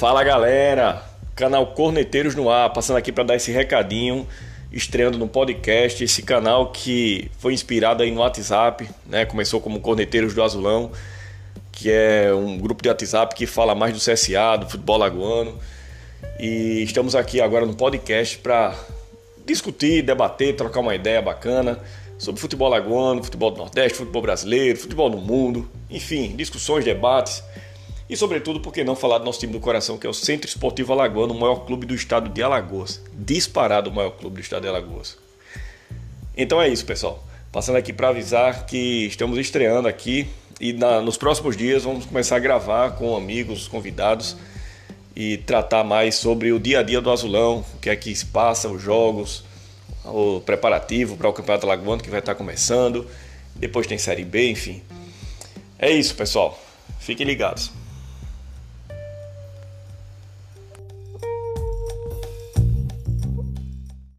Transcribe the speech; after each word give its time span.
Fala 0.00 0.24
galera, 0.24 1.04
canal 1.36 1.74
Corneteiros 1.74 2.34
no 2.34 2.48
ar, 2.48 2.72
passando 2.72 2.96
aqui 2.96 3.12
para 3.12 3.22
dar 3.22 3.36
esse 3.36 3.52
recadinho, 3.52 4.26
estreando 4.72 5.18
no 5.18 5.28
podcast, 5.28 6.02
esse 6.02 6.22
canal 6.22 6.72
que 6.72 7.30
foi 7.38 7.52
inspirado 7.52 8.02
aí 8.02 8.10
no 8.10 8.20
WhatsApp, 8.20 8.88
né? 9.04 9.26
Começou 9.26 9.60
como 9.60 9.78
Corneteiros 9.78 10.32
do 10.32 10.42
Azulão, 10.42 10.90
que 11.70 11.90
é 11.90 12.32
um 12.32 12.56
grupo 12.56 12.82
de 12.82 12.88
WhatsApp 12.88 13.34
que 13.34 13.46
fala 13.46 13.74
mais 13.74 13.92
do 13.92 13.98
CSA, 13.98 14.56
do 14.58 14.70
futebol 14.70 14.96
lagoano. 14.96 15.58
E 16.38 16.82
estamos 16.82 17.14
aqui 17.14 17.38
agora 17.38 17.66
no 17.66 17.74
podcast 17.74 18.38
para 18.38 18.74
discutir, 19.44 20.00
debater, 20.00 20.56
trocar 20.56 20.80
uma 20.80 20.94
ideia 20.94 21.20
bacana 21.20 21.78
sobre 22.18 22.40
futebol 22.40 22.70
lagoano, 22.70 23.22
futebol 23.22 23.50
do 23.50 23.58
Nordeste, 23.58 23.98
futebol 23.98 24.22
brasileiro, 24.22 24.78
futebol 24.78 25.10
no 25.10 25.18
mundo, 25.18 25.70
enfim, 25.90 26.34
discussões, 26.34 26.86
debates. 26.86 27.44
E 28.10 28.16
sobretudo, 28.16 28.58
por 28.58 28.72
que 28.72 28.82
não 28.82 28.96
falar 28.96 29.18
do 29.18 29.24
nosso 29.24 29.38
time 29.38 29.52
do 29.52 29.60
coração, 29.60 29.96
que 29.96 30.04
é 30.04 30.10
o 30.10 30.12
Centro 30.12 30.48
Esportivo 30.48 30.92
Alagoano, 30.92 31.32
o 31.32 31.38
maior 31.38 31.64
clube 31.64 31.86
do 31.86 31.94
estado 31.94 32.28
de 32.28 32.42
Alagoas. 32.42 33.00
Disparado 33.12 33.88
o 33.88 33.92
maior 33.92 34.10
clube 34.10 34.34
do 34.34 34.40
estado 34.40 34.62
de 34.62 34.68
Alagoas. 34.68 35.16
Então 36.36 36.60
é 36.60 36.68
isso, 36.68 36.84
pessoal. 36.84 37.24
Passando 37.52 37.76
aqui 37.76 37.92
para 37.92 38.08
avisar 38.08 38.66
que 38.66 39.06
estamos 39.06 39.38
estreando 39.38 39.86
aqui 39.86 40.26
e 40.60 40.72
na, 40.72 41.00
nos 41.00 41.16
próximos 41.16 41.56
dias 41.56 41.84
vamos 41.84 42.04
começar 42.04 42.34
a 42.34 42.38
gravar 42.40 42.96
com 42.96 43.16
amigos, 43.16 43.68
convidados 43.68 44.36
e 45.14 45.36
tratar 45.36 45.84
mais 45.84 46.16
sobre 46.16 46.50
o 46.50 46.58
dia 46.58 46.80
a 46.80 46.82
dia 46.82 47.00
do 47.00 47.12
Azulão, 47.12 47.64
o 47.76 47.78
que 47.78 47.90
é 47.90 47.94
que 47.94 48.12
se 48.12 48.26
passa, 48.26 48.68
os 48.68 48.82
jogos, 48.82 49.44
o 50.04 50.40
preparativo 50.40 51.16
para 51.16 51.28
o 51.28 51.32
Campeonato 51.32 51.64
Alagoano 51.64 52.02
que 52.02 52.10
vai 52.10 52.18
estar 52.18 52.34
começando. 52.34 53.06
Depois 53.54 53.86
tem 53.86 53.98
Série 53.98 54.24
B, 54.24 54.50
enfim. 54.50 54.82
É 55.78 55.92
isso, 55.92 56.16
pessoal. 56.16 56.60
Fiquem 56.98 57.24
ligados. 57.24 57.70